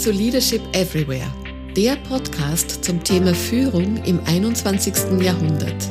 [0.00, 1.30] zu Leadership Everywhere,
[1.76, 4.94] der Podcast zum Thema Führung im 21.
[5.20, 5.90] Jahrhundert.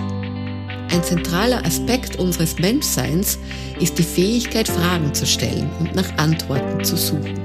[0.91, 3.37] Ein zentraler Aspekt unseres Menschseins
[3.79, 7.39] ist die Fähigkeit, Fragen zu stellen und nach Antworten zu suchen.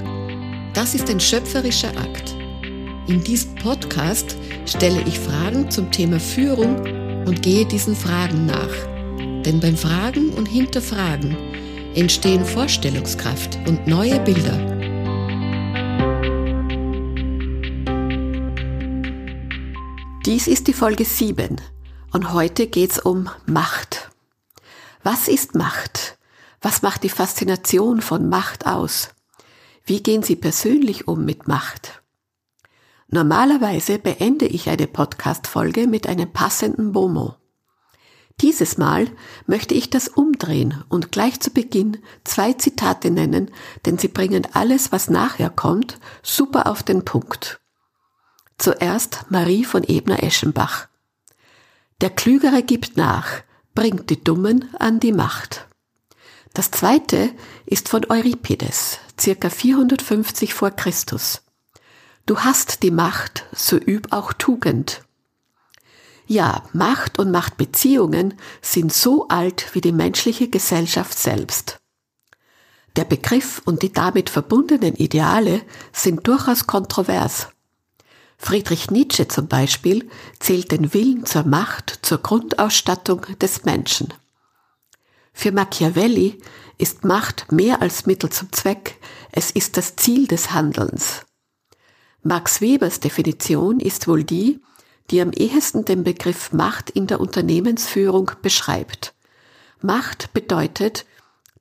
[0.73, 2.35] Das ist ein schöpferischer Akt.
[3.05, 4.35] In diesem Podcast
[4.65, 6.79] stelle ich Fragen zum Thema Führung
[7.27, 8.73] und gehe diesen Fragen nach.
[9.45, 11.37] Denn beim Fragen und Hinterfragen
[11.93, 14.64] entstehen Vorstellungskraft und neue Bilder.
[20.25, 21.61] Dies ist die Folge 7
[22.11, 24.09] und heute geht's um Macht.
[25.03, 26.17] Was ist Macht?
[26.63, 29.09] Was macht die Faszination von Macht aus?
[29.83, 32.01] Wie gehen Sie persönlich um mit Macht?
[33.07, 37.35] Normalerweise beende ich eine Podcast-Folge mit einem passenden Bomo.
[38.41, 39.07] Dieses Mal
[39.45, 43.51] möchte ich das umdrehen und gleich zu Beginn zwei Zitate nennen,
[43.85, 47.61] denn sie bringen alles, was nachher kommt, super auf den Punkt.
[48.57, 50.87] Zuerst Marie von Ebner-Eschenbach.
[52.01, 55.67] Der Klügere gibt nach, bringt die Dummen an die Macht.
[56.53, 57.31] Das zweite
[57.65, 61.41] ist von Euripides, circa 450 vor Christus.
[62.25, 65.03] Du hast die Macht, so üb auch Tugend.
[66.27, 71.77] Ja, Macht und Machtbeziehungen sind so alt wie die menschliche Gesellschaft selbst.
[72.95, 77.49] Der Begriff und die damit verbundenen Ideale sind durchaus kontrovers.
[78.37, 84.13] Friedrich Nietzsche zum Beispiel zählt den Willen zur Macht zur Grundausstattung des Menschen.
[85.33, 86.39] Für Machiavelli
[86.77, 88.97] ist Macht mehr als Mittel zum Zweck,
[89.31, 91.25] es ist das Ziel des Handelns.
[92.23, 94.61] Max Webers Definition ist wohl die,
[95.11, 99.13] die am ehesten den Begriff Macht in der Unternehmensführung beschreibt.
[99.81, 101.05] Macht bedeutet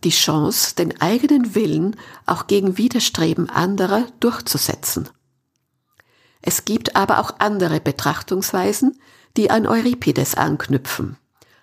[0.05, 5.09] die Chance, den eigenen Willen auch gegen Widerstreben anderer durchzusetzen.
[6.47, 9.01] Es gibt aber auch andere Betrachtungsweisen,
[9.39, 11.17] die an Euripides anknüpfen.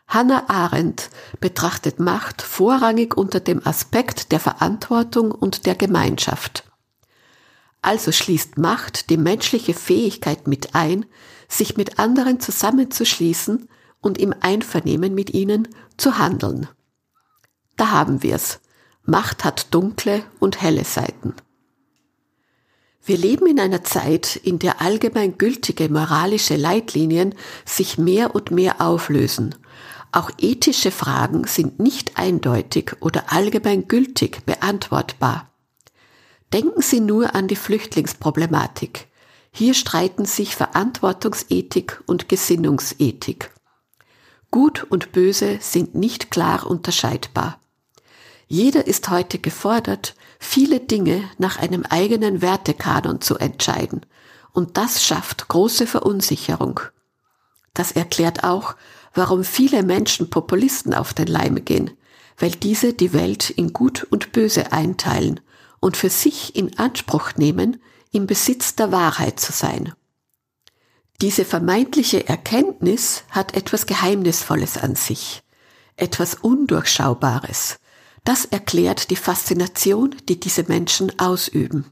[0.07, 6.63] Hannah Arendt betrachtet Macht vorrangig unter dem Aspekt der Verantwortung und der Gemeinschaft.
[7.83, 11.05] Also schließt Macht die menschliche Fähigkeit mit ein,
[11.47, 13.69] sich mit anderen zusammenzuschließen
[14.01, 16.67] und im Einvernehmen mit ihnen zu handeln.
[17.77, 18.61] Da haben wir's.
[19.03, 21.35] Macht hat dunkle und helle Seiten.
[23.03, 27.33] Wir leben in einer Zeit, in der allgemein gültige moralische Leitlinien
[27.65, 29.55] sich mehr und mehr auflösen.
[30.11, 35.49] Auch ethische Fragen sind nicht eindeutig oder allgemein gültig beantwortbar.
[36.53, 39.07] Denken Sie nur an die Flüchtlingsproblematik.
[39.51, 43.51] Hier streiten sich Verantwortungsethik und Gesinnungsethik.
[44.51, 47.59] Gut und Böse sind nicht klar unterscheidbar.
[48.47, 54.01] Jeder ist heute gefordert, viele Dinge nach einem eigenen Wertekanon zu entscheiden,
[54.51, 56.81] und das schafft große Verunsicherung.
[57.73, 58.75] Das erklärt auch,
[59.13, 61.91] warum viele Menschen Populisten auf den Leim gehen,
[62.37, 65.39] weil diese die Welt in Gut und Böse einteilen
[65.79, 67.81] und für sich in Anspruch nehmen,
[68.11, 69.93] im Besitz der Wahrheit zu sein.
[71.21, 75.43] Diese vermeintliche Erkenntnis hat etwas Geheimnisvolles an sich,
[75.95, 77.77] etwas Undurchschaubares,
[78.23, 81.91] das erklärt die Faszination, die diese Menschen ausüben.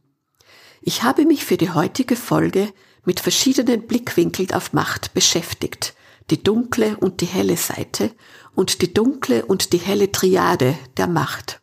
[0.81, 2.71] Ich habe mich für die heutige Folge
[3.05, 5.95] mit verschiedenen Blickwinkeln auf Macht beschäftigt,
[6.29, 8.11] die dunkle und die helle Seite
[8.55, 11.61] und die dunkle und die helle Triade der Macht.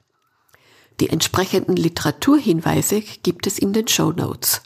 [1.01, 4.63] Die entsprechenden Literaturhinweise gibt es in den Show Notes.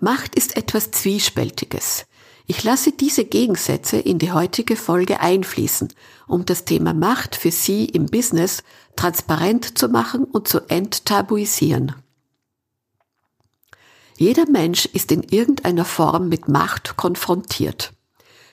[0.00, 2.06] Macht ist etwas Zwiespältiges.
[2.50, 5.92] Ich lasse diese Gegensätze in die heutige Folge einfließen,
[6.26, 8.62] um das Thema Macht für Sie im Business
[8.96, 11.94] transparent zu machen und zu enttabuisieren.
[14.16, 17.92] Jeder Mensch ist in irgendeiner Form mit Macht konfrontiert.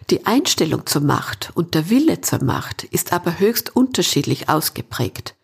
[0.09, 5.35] Die Einstellung zur Macht und der Wille zur Macht ist aber höchst unterschiedlich ausgeprägt.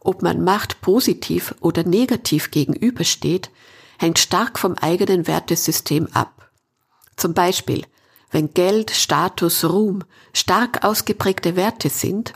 [0.00, 3.50] Ob man Macht positiv oder negativ gegenübersteht,
[3.98, 6.51] hängt stark vom eigenen Wertesystem ab.
[7.22, 7.84] Zum Beispiel,
[8.32, 10.02] wenn Geld, Status, Ruhm
[10.32, 12.32] stark ausgeprägte Werte sind,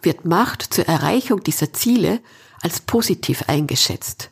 [0.00, 2.20] wird Macht zur Erreichung dieser Ziele
[2.62, 4.30] als positiv eingeschätzt.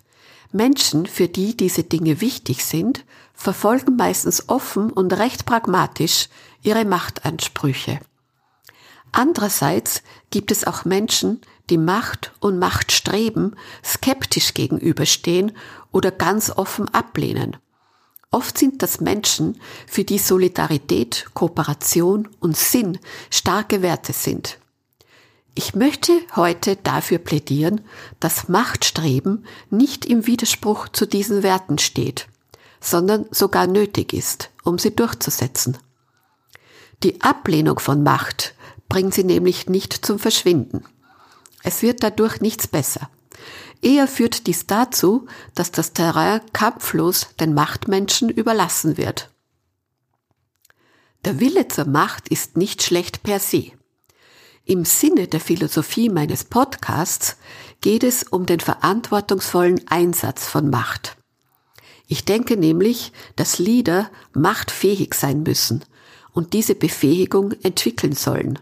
[0.51, 6.31] Menschen, für die diese Dinge wichtig sind, verfolgen meistens offen und recht pragmatisch
[6.63, 8.01] ihre Machtansprüche.
[9.13, 15.53] Andererseits gibt es auch Menschen, die Macht und Machtstreben skeptisch gegenüberstehen
[15.93, 17.59] oder ganz offen ablehnen.
[18.31, 22.99] Oft sind das Menschen, für die Solidarität, Kooperation und Sinn
[23.31, 24.59] starke Werte sind.
[25.55, 27.81] Ich möchte heute dafür plädieren,
[28.21, 32.29] dass Machtstreben nicht im Widerspruch zu diesen Werten steht,
[32.81, 35.79] sondern sogar nötig ist, um sie durchzusetzen.
[37.03, 38.55] Die Ablehnung von Macht
[38.89, 40.85] bringt sie nämlich nicht zum Verschwinden.
[41.63, 43.11] Es wird dadurch nichts besser.
[43.81, 49.31] Eher führt dies dazu, dass das Terrain kampflos den Machtmenschen überlassen wird.
[51.25, 53.73] Der Wille zur Macht ist nicht schlecht per se.
[54.65, 57.37] Im Sinne der Philosophie meines Podcasts
[57.81, 61.17] geht es um den verantwortungsvollen Einsatz von Macht.
[62.07, 65.85] Ich denke nämlich, dass Leader machtfähig sein müssen
[66.33, 68.59] und diese Befähigung entwickeln sollen.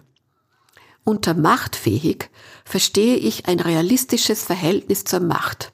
[1.04, 2.30] Unter machtfähig
[2.66, 5.72] verstehe ich ein realistisches Verhältnis zur Macht,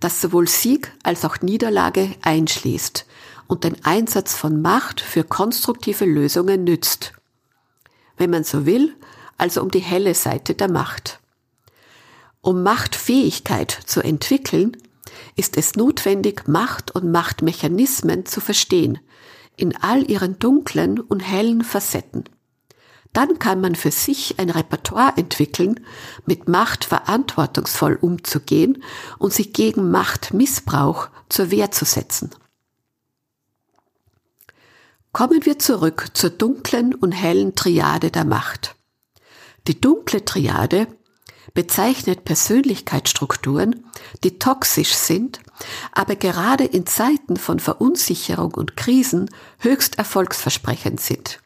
[0.00, 3.06] das sowohl Sieg als auch Niederlage einschließt
[3.46, 7.12] und den Einsatz von Macht für konstruktive Lösungen nützt.
[8.16, 8.96] Wenn man so will,
[9.38, 11.20] also um die helle Seite der Macht.
[12.40, 14.76] Um Machtfähigkeit zu entwickeln,
[15.36, 18.98] ist es notwendig, Macht und Machtmechanismen zu verstehen,
[19.56, 22.24] in all ihren dunklen und hellen Facetten.
[23.14, 25.80] Dann kann man für sich ein Repertoire entwickeln,
[26.26, 28.82] mit Macht verantwortungsvoll umzugehen
[29.18, 32.30] und sich gegen Machtmissbrauch zur Wehr zu setzen.
[35.12, 38.74] Kommen wir zurück zur dunklen und hellen Triade der Macht.
[39.68, 40.88] Die dunkle Triade
[41.54, 43.86] bezeichnet Persönlichkeitsstrukturen,
[44.24, 45.38] die toxisch sind,
[45.92, 49.30] aber gerade in Zeiten von Verunsicherung und Krisen
[49.60, 51.43] höchst erfolgsversprechend sind.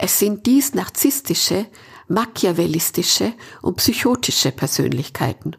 [0.00, 1.66] Es sind dies narzisstische,
[2.06, 5.56] machiavellistische und psychotische Persönlichkeiten.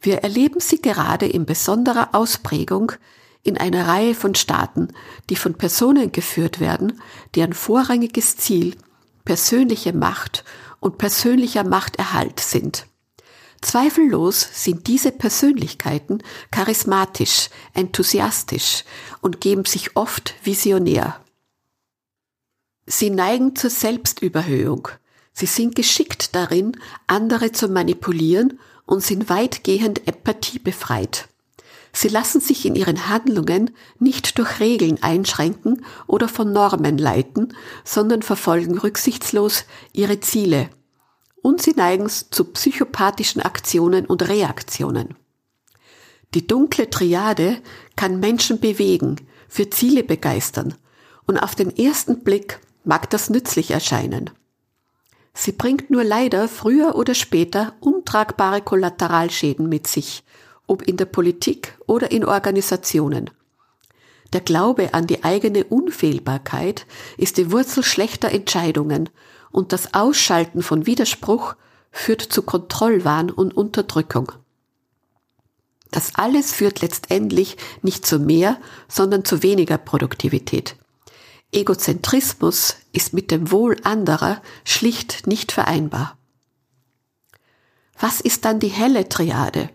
[0.00, 2.92] Wir erleben sie gerade in besonderer Ausprägung
[3.44, 4.88] in einer Reihe von Staaten,
[5.30, 7.00] die von Personen geführt werden,
[7.36, 8.76] deren vorrangiges Ziel
[9.24, 10.42] persönliche Macht
[10.80, 12.86] und persönlicher Machterhalt sind.
[13.60, 18.82] Zweifellos sind diese Persönlichkeiten charismatisch, enthusiastisch
[19.20, 21.21] und geben sich oft visionär.
[22.86, 24.88] Sie neigen zur Selbstüberhöhung.
[25.32, 26.76] Sie sind geschickt darin,
[27.06, 31.28] andere zu manipulieren und sind weitgehend empathiebefreit.
[31.92, 38.22] Sie lassen sich in ihren Handlungen nicht durch Regeln einschränken oder von Normen leiten, sondern
[38.22, 40.70] verfolgen rücksichtslos ihre Ziele.
[41.42, 45.16] Und sie neigen zu psychopathischen Aktionen und Reaktionen.
[46.34, 47.60] Die dunkle Triade
[47.94, 49.16] kann Menschen bewegen,
[49.48, 50.74] für Ziele begeistern
[51.26, 54.30] und auf den ersten Blick mag das nützlich erscheinen.
[55.34, 60.24] Sie bringt nur leider früher oder später untragbare Kollateralschäden mit sich
[60.66, 63.30] ob in der Politik oder in Organisationen.
[64.32, 66.86] Der Glaube an die eigene Unfehlbarkeit
[67.18, 69.10] ist die Wurzel schlechter Entscheidungen
[69.50, 71.56] und das Ausschalten von Widerspruch
[71.90, 74.32] führt zu Kontrollwahn und Unterdrückung.
[75.90, 78.58] Das alles führt letztendlich nicht zu mehr,
[78.88, 80.76] sondern zu weniger Produktivität.
[81.52, 86.16] Egozentrismus ist mit dem Wohl anderer schlicht nicht vereinbar.
[88.00, 89.68] Was ist dann die helle Triade?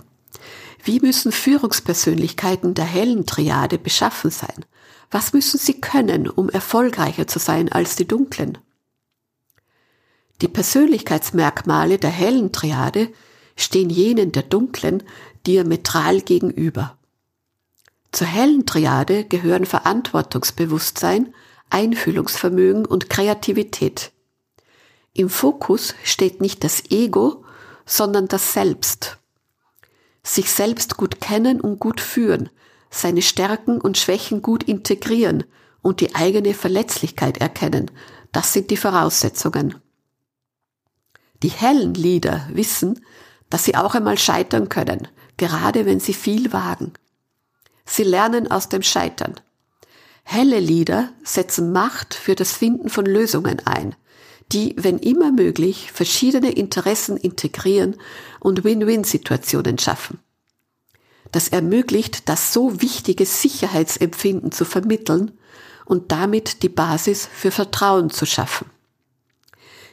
[0.84, 4.66] Wie müssen Führungspersönlichkeiten der hellen Triade beschaffen sein?
[5.12, 8.58] Was müssen sie können, um erfolgreicher zu sein als die dunklen?
[10.42, 13.12] Die Persönlichkeitsmerkmale der hellen Triade
[13.56, 15.04] stehen jenen der dunklen
[15.46, 16.98] diametral gegenüber.
[18.12, 21.34] Zur hellen Triade gehören Verantwortungsbewusstsein,
[21.70, 24.12] Einfühlungsvermögen und Kreativität.
[25.14, 27.44] Im Fokus steht nicht das Ego,
[27.86, 29.18] sondern das Selbst
[30.28, 32.50] sich selbst gut kennen und gut führen,
[32.90, 35.44] seine Stärken und Schwächen gut integrieren
[35.82, 37.92] und die eigene Verletzlichkeit erkennen.
[38.32, 39.76] Das sind die Voraussetzungen.
[41.44, 43.06] Die hellen Lieder wissen,
[43.50, 45.08] dass sie auch einmal scheitern können,
[45.38, 46.94] gerade wenn sie viel wagen.
[47.86, 49.36] Sie lernen aus dem Scheitern.
[50.30, 53.96] Helle Lieder setzen Macht für das Finden von Lösungen ein,
[54.52, 57.96] die, wenn immer möglich, verschiedene Interessen integrieren
[58.42, 60.20] und Win-Win-Situationen schaffen.
[61.32, 65.32] Das ermöglicht, das so wichtige Sicherheitsempfinden zu vermitteln
[65.86, 68.70] und damit die Basis für Vertrauen zu schaffen.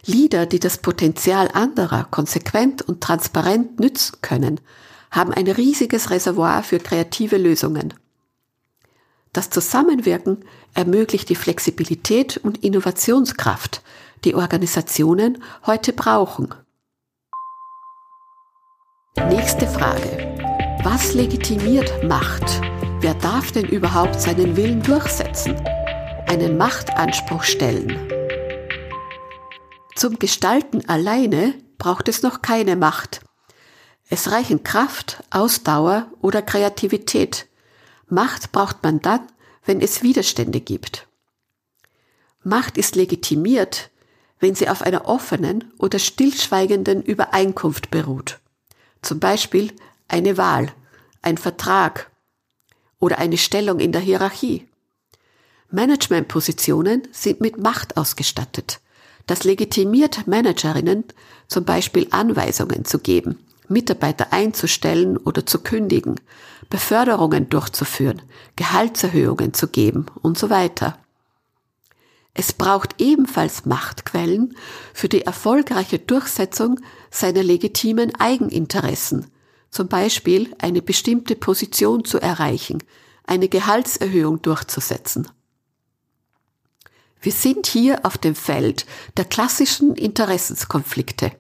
[0.04, 4.60] Lieder, die das Potenzial anderer konsequent und transparent nützen können,
[5.12, 7.94] haben ein riesiges Reservoir für kreative Lösungen.
[9.34, 13.82] Das Zusammenwirken ermöglicht die Flexibilität und Innovationskraft,
[14.24, 16.54] die Organisationen heute brauchen.
[19.28, 20.78] Nächste Frage.
[20.84, 22.44] Was legitimiert Macht?
[23.00, 25.56] Wer darf denn überhaupt seinen Willen durchsetzen?
[26.28, 27.98] Einen Machtanspruch stellen?
[29.96, 33.20] Zum Gestalten alleine braucht es noch keine Macht.
[34.08, 37.48] Es reichen Kraft, Ausdauer oder Kreativität.
[38.08, 39.26] Macht braucht man dann,
[39.64, 41.06] wenn es Widerstände gibt.
[42.42, 43.90] Macht ist legitimiert,
[44.38, 48.40] wenn sie auf einer offenen oder stillschweigenden Übereinkunft beruht.
[49.00, 49.73] Zum Beispiel
[50.08, 50.73] eine Wahl,
[51.23, 52.11] ein Vertrag
[52.99, 54.68] oder eine Stellung in der Hierarchie.
[55.70, 58.80] Managementpositionen sind mit Macht ausgestattet.
[59.26, 61.04] Das legitimiert Managerinnen,
[61.49, 66.21] zum Beispiel Anweisungen zu geben, Mitarbeiter einzustellen oder zu kündigen,
[66.71, 68.23] Beförderungen durchzuführen,
[68.56, 70.99] Gehaltserhöhungen zu geben und so weiter.
[72.35, 74.56] Es braucht ebenfalls Machtquellen
[74.92, 76.80] für die erfolgreiche Durchsetzung
[77.11, 79.30] seiner legitimen Eigeninteressen,
[79.71, 82.83] zum Beispiel eine bestimmte Position zu erreichen,
[83.25, 85.28] eine Gehaltserhöhung durchzusetzen.
[87.21, 88.85] Wir sind hier auf dem Feld
[89.16, 91.33] der klassischen Interessenskonflikte.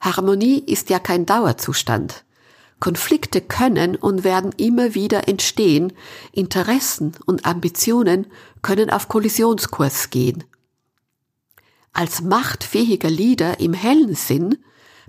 [0.00, 2.24] Harmonie ist ja kein Dauerzustand.
[2.80, 5.92] Konflikte können und werden immer wieder entstehen,
[6.32, 8.26] Interessen und Ambitionen
[8.62, 10.44] können auf Kollisionskurs gehen.
[11.92, 14.58] Als machtfähiger Leader im hellen Sinn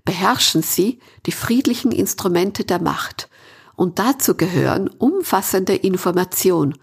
[0.06, 3.30] beherrschen sie die friedlichen Instrumente der Macht,
[3.76, 6.78] und dazu gehören umfassende Information,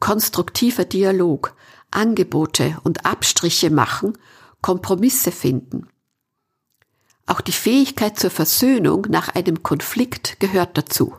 [0.00, 1.54] konstruktiver Dialog,
[1.90, 4.16] Angebote und Abstriche machen,
[4.62, 5.88] Kompromisse finden.
[7.30, 11.14] Auch die Fähigkeit zur Versöhnung nach einem Konflikt gehört dazu.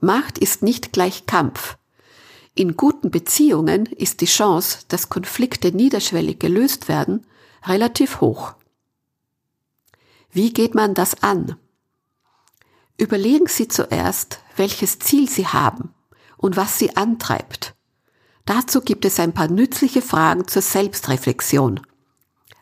[0.00, 1.76] Macht ist nicht gleich Kampf.
[2.56, 7.24] In guten Beziehungen ist die Chance, dass Konflikte niederschwellig gelöst werden,
[7.64, 8.54] relativ hoch.
[10.32, 11.58] Wie geht man das an?
[12.96, 15.94] Überlegen Sie zuerst, welches Ziel Sie haben
[16.38, 17.76] und was Sie antreibt.
[18.46, 21.80] Dazu gibt es ein paar nützliche Fragen zur Selbstreflexion.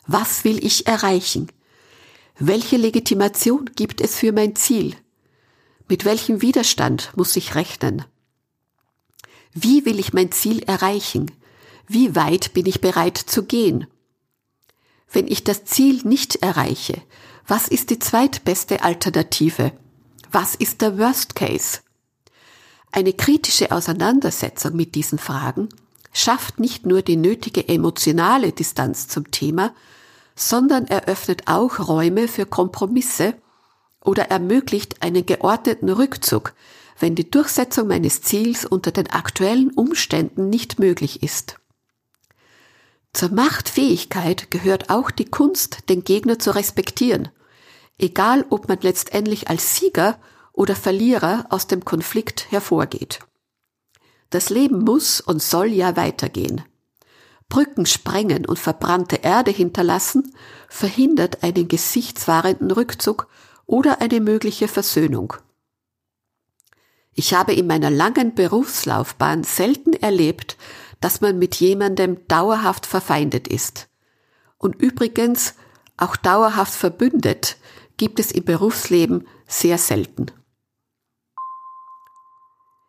[0.06, 1.48] Was will ich erreichen?
[2.38, 4.96] Welche Legitimation gibt es für mein Ziel?
[5.88, 8.04] Mit welchem Widerstand muss ich rechnen?
[9.52, 11.30] Wie will ich mein Ziel erreichen?
[11.86, 13.86] Wie weit bin ich bereit zu gehen?
[15.12, 17.02] Wenn ich das Ziel nicht erreiche,
[17.46, 19.72] was ist die zweitbeste Alternative?
[20.30, 21.80] Was ist der Worst Case?
[22.92, 25.68] Eine kritische Auseinandersetzung mit diesen Fragen
[26.14, 29.74] schafft nicht nur die nötige emotionale Distanz zum Thema,
[30.34, 33.34] sondern eröffnet auch Räume für Kompromisse
[34.00, 36.54] oder ermöglicht einen geordneten Rückzug,
[36.98, 41.56] wenn die Durchsetzung meines Ziels unter den aktuellen Umständen nicht möglich ist.
[43.12, 47.28] Zur Machtfähigkeit gehört auch die Kunst, den Gegner zu respektieren,
[47.98, 50.18] egal ob man letztendlich als Sieger
[50.52, 53.20] oder Verlierer aus dem Konflikt hervorgeht.
[54.30, 56.62] Das Leben muss und soll ja weitergehen.
[57.52, 60.34] Brücken sprengen und verbrannte Erde hinterlassen
[60.70, 63.28] verhindert einen gesichtswahrenden Rückzug
[63.66, 65.34] oder eine mögliche Versöhnung.
[67.12, 70.56] Ich habe in meiner langen Berufslaufbahn selten erlebt,
[71.02, 73.90] dass man mit jemandem dauerhaft verfeindet ist.
[74.56, 75.54] Und übrigens
[75.98, 77.58] auch dauerhaft verbündet
[77.98, 80.30] gibt es im Berufsleben sehr selten.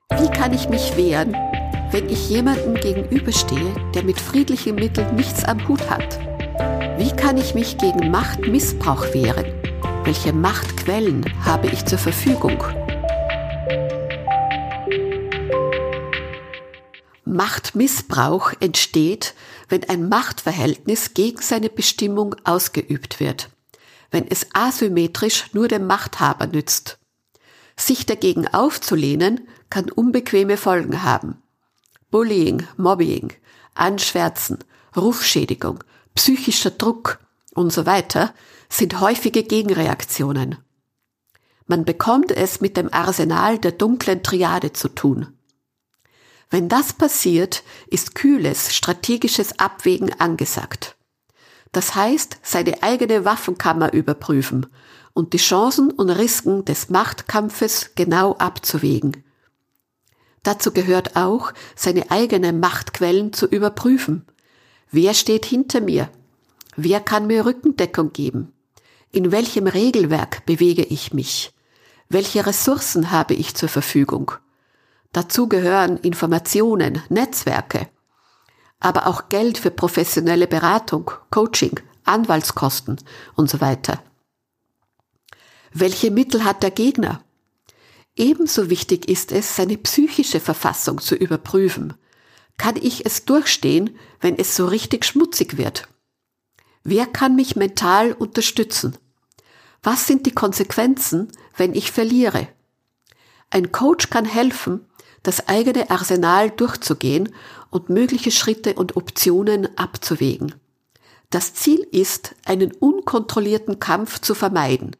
[0.09, 1.35] Wie kann ich mich wehren,
[1.93, 6.19] wenn ich jemandem gegenüberstehe, der mit friedlichen Mitteln nichts am Hut hat?
[6.97, 9.45] Wie kann ich mich gegen Machtmissbrauch wehren?
[10.03, 12.57] Welche Machtquellen habe ich zur Verfügung?
[17.25, 19.35] Machtmissbrauch entsteht,
[19.69, 23.51] wenn ein Machtverhältnis gegen seine Bestimmung ausgeübt wird,
[24.09, 26.97] wenn es asymmetrisch nur dem Machthaber nützt.
[27.75, 31.42] Sich dagegen aufzulehnen, kann unbequeme Folgen haben.
[32.13, 33.33] Bullying, Mobbing,
[33.73, 34.59] Anschwärzen,
[34.95, 37.17] Rufschädigung, psychischer Druck
[37.55, 38.35] und so weiter
[38.69, 40.59] sind häufige Gegenreaktionen.
[41.65, 45.35] Man bekommt es mit dem Arsenal der dunklen Triade zu tun.
[46.51, 50.95] Wenn das passiert, ist kühles strategisches Abwägen angesagt.
[51.71, 54.67] Das heißt, seine eigene Waffenkammer überprüfen
[55.13, 59.22] und die Chancen und Risiken des Machtkampfes genau abzuwägen.
[60.43, 64.25] Dazu gehört auch, seine eigenen Machtquellen zu überprüfen.
[64.91, 66.09] Wer steht hinter mir?
[66.75, 68.51] Wer kann mir Rückendeckung geben?
[69.11, 71.53] In welchem Regelwerk bewege ich mich?
[72.09, 74.33] Welche Ressourcen habe ich zur Verfügung?
[75.13, 77.87] Dazu gehören Informationen, Netzwerke,
[78.79, 82.97] aber auch Geld für professionelle Beratung, Coaching, Anwaltskosten
[83.35, 84.03] und so weiter.
[85.71, 87.22] Welche Mittel hat der Gegner?
[88.15, 91.93] Ebenso wichtig ist es, seine psychische Verfassung zu überprüfen.
[92.57, 95.87] Kann ich es durchstehen, wenn es so richtig schmutzig wird?
[96.83, 98.97] Wer kann mich mental unterstützen?
[99.81, 102.47] Was sind die Konsequenzen, wenn ich verliere?
[103.49, 104.85] Ein Coach kann helfen,
[105.23, 107.33] das eigene Arsenal durchzugehen
[107.69, 110.55] und mögliche Schritte und Optionen abzuwägen.
[111.29, 114.95] Das Ziel ist, einen unkontrollierten Kampf zu vermeiden,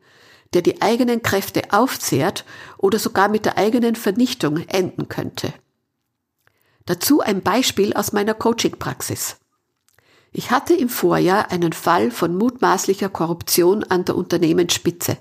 [0.54, 2.46] der die eigenen Kräfte aufzehrt
[2.78, 5.54] oder sogar mit der eigenen Vernichtung enden könnte.
[6.86, 9.38] Dazu ein Beispiel aus meiner Coaching-Praxis.
[10.32, 15.18] Ich hatte im Vorjahr einen Fall von mutmaßlicher Korruption an der Unternehmensspitze,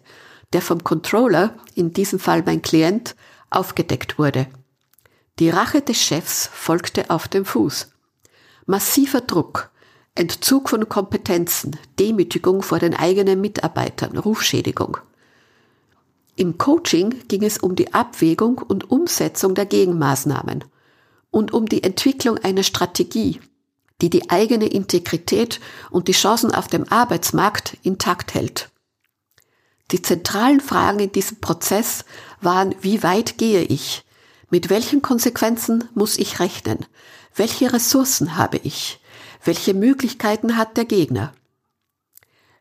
[0.53, 3.15] der vom Controller, in diesem Fall mein Klient,
[3.51, 4.47] aufgedeckt wurde.
[5.39, 7.91] Die Rache des Chefs folgte auf dem Fuß.
[8.67, 9.71] Massiver Druck,
[10.15, 14.99] Entzug von Kompetenzen, Demütigung vor den eigenen Mitarbeitern, Rufschädigung.
[16.43, 20.65] Im Coaching ging es um die Abwägung und Umsetzung der Gegenmaßnahmen
[21.31, 23.41] und um die Entwicklung einer Strategie,
[24.01, 25.61] die die eigene Integrität
[25.93, 28.73] und die Chancen auf dem Arbeitsmarkt intakt hält.
[29.93, 32.05] Die zentralen Fragen in diesem Prozess
[32.41, 34.03] waren, wie weit gehe ich?
[34.51, 36.87] Mit welchen Konsequenzen muss ich rechnen?
[37.37, 38.99] Welche Ressourcen habe ich?
[39.45, 41.35] Welche Möglichkeiten hat der Gegner?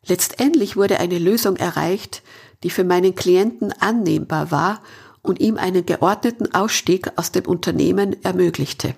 [0.07, 2.23] Letztendlich wurde eine Lösung erreicht,
[2.63, 4.81] die für meinen Klienten annehmbar war
[5.21, 8.95] und ihm einen geordneten Ausstieg aus dem Unternehmen ermöglichte.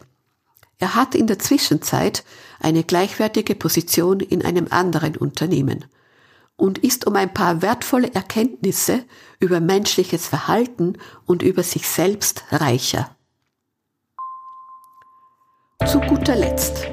[0.80, 2.24] Er hat in der Zwischenzeit
[2.60, 5.86] eine gleichwertige Position in einem anderen Unternehmen
[6.56, 9.04] und ist um ein paar wertvolle Erkenntnisse
[9.40, 13.16] über menschliches Verhalten und über sich selbst reicher.
[15.86, 16.88] Zu guter Letzt,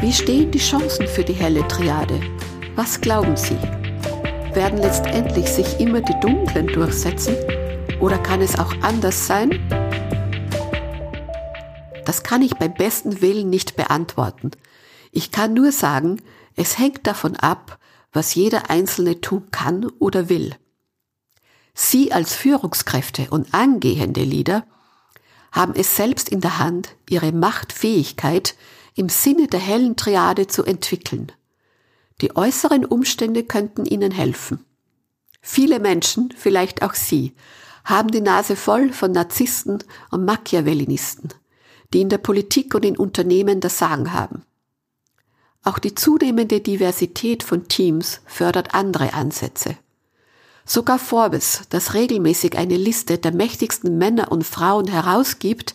[0.00, 2.20] wie stehen die Chancen für die helle Triade?
[2.78, 3.58] Was glauben Sie?
[4.54, 7.34] Werden letztendlich sich immer die Dunklen durchsetzen?
[7.98, 9.50] Oder kann es auch anders sein?
[12.04, 14.52] Das kann ich beim besten Willen nicht beantworten.
[15.10, 16.22] Ich kann nur sagen,
[16.54, 17.80] es hängt davon ab,
[18.12, 20.54] was jeder Einzelne tun kann oder will.
[21.74, 24.64] Sie als Führungskräfte und angehende Leader
[25.50, 28.54] haben es selbst in der Hand, ihre Machtfähigkeit
[28.94, 31.32] im Sinne der hellen Triade zu entwickeln.
[32.20, 34.64] Die äußeren Umstände könnten ihnen helfen.
[35.40, 37.34] Viele Menschen, vielleicht auch Sie,
[37.84, 41.32] haben die Nase voll von Narzissten und Machiavellinisten
[41.92, 44.42] die in der Politik und in Unternehmen das Sagen haben.
[45.64, 49.76] Auch die zunehmende Diversität von Teams fördert andere Ansätze.
[50.64, 55.74] Sogar Forbes, das regelmäßig eine Liste der mächtigsten Männer und Frauen herausgibt,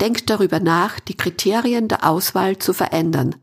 [0.00, 3.34] denkt darüber nach, die Kriterien der Auswahl zu verändern.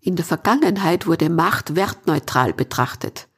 [0.00, 3.28] In der Vergangenheit wurde Macht wertneutral betrachtet.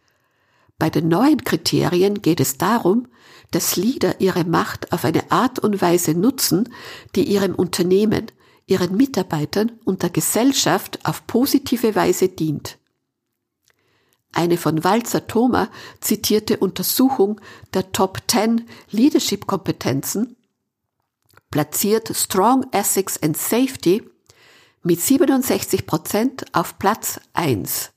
[0.79, 3.09] Bei den neuen Kriterien geht es darum,
[3.51, 6.73] dass Leader ihre Macht auf eine Art und Weise nutzen,
[7.15, 8.27] die ihrem Unternehmen,
[8.67, 12.79] ihren Mitarbeitern und der Gesellschaft auf positive Weise dient.
[14.33, 15.69] Eine von Walzer Thoma
[16.01, 17.41] zitierte Untersuchung
[17.75, 20.37] der Top 10 Leadership Kompetenzen
[21.51, 24.09] platziert Strong Ethics and Safety
[24.83, 27.93] mit 67 Prozent auf Platz 1.